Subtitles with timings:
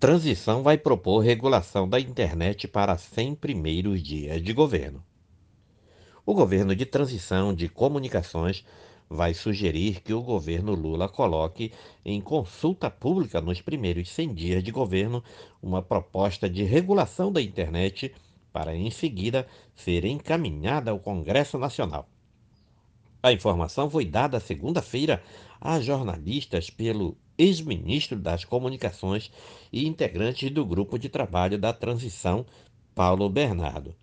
[0.00, 5.04] Transição vai propor regulação da internet para 100 primeiros dias de governo.
[6.24, 8.64] O governo de transição de comunicações
[9.10, 11.70] vai sugerir que o governo Lula coloque
[12.02, 15.22] em consulta pública nos primeiros 100 dias de governo
[15.62, 18.14] uma proposta de regulação da internet
[18.50, 22.08] para em seguida ser encaminhada ao Congresso Nacional.
[23.22, 25.22] A informação foi dada segunda-feira
[25.60, 29.30] a jornalistas pelo ex-ministro das Comunicações
[29.72, 32.44] e integrantes do grupo de trabalho da transição,
[32.94, 33.94] Paulo Bernardo.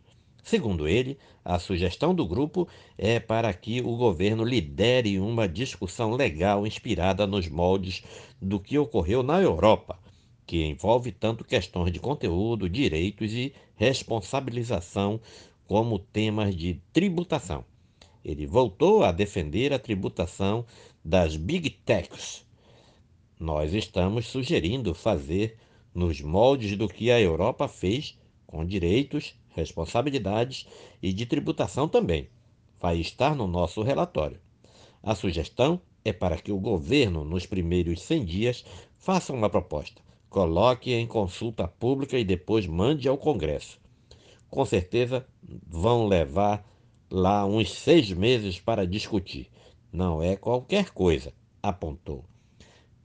[0.44, 2.68] Segundo ele, a sugestão do grupo
[2.98, 8.02] é para que o governo lidere uma discussão legal inspirada nos moldes
[8.42, 10.00] do que ocorreu na Europa,
[10.46, 15.20] que envolve tanto questões de conteúdo, direitos e responsabilização
[15.68, 17.64] como temas de tributação.
[18.24, 20.66] Ele voltou a defender a tributação
[21.04, 22.47] das big techs.
[23.40, 25.58] Nós estamos sugerindo fazer
[25.94, 30.68] nos moldes do que a Europa fez, com direitos, responsabilidades
[31.04, 32.30] e de tributação também.
[32.80, 34.40] Vai estar no nosso relatório.
[35.04, 38.66] A sugestão é para que o governo, nos primeiros 100 dias,
[38.98, 43.80] faça uma proposta, coloque em consulta pública e depois mande ao Congresso.
[44.50, 45.28] Com certeza
[45.68, 46.68] vão levar
[47.12, 49.48] lá uns seis meses para discutir.
[49.92, 52.26] Não é qualquer coisa, apontou.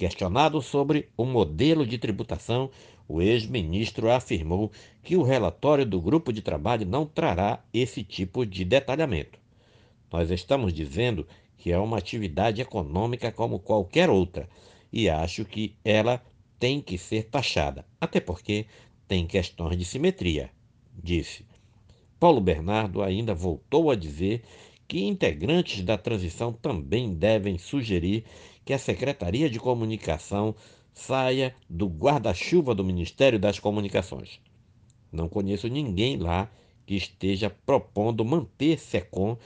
[0.03, 2.69] Questionado sobre o modelo de tributação,
[3.06, 8.64] o ex-ministro afirmou que o relatório do grupo de trabalho não trará esse tipo de
[8.64, 9.39] detalhamento.
[10.12, 11.25] Nós estamos dizendo
[11.56, 14.48] que é uma atividade econômica como qualquer outra
[14.92, 16.20] e acho que ela
[16.58, 18.67] tem que ser taxada, até porque
[19.06, 20.50] tem questões de simetria,
[21.00, 21.47] disse.
[22.19, 24.42] Paulo Bernardo ainda voltou a dizer
[24.86, 28.25] que integrantes da transição também devem sugerir
[28.64, 30.55] que a Secretaria de Comunicação
[30.92, 34.41] saia do guarda-chuva do Ministério das Comunicações.
[35.11, 36.50] Não conheço ninguém lá
[36.86, 39.36] que esteja propondo manter SECOM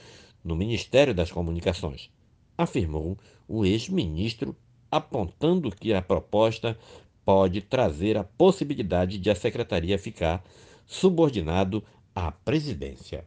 [0.43, 2.09] no Ministério das Comunicações,
[2.57, 3.17] afirmou
[3.47, 4.55] o ex-ministro,
[4.89, 6.77] apontando que a proposta
[7.25, 10.43] pode trazer a possibilidade de a secretaria ficar
[10.85, 11.83] subordinado
[12.15, 13.25] à presidência.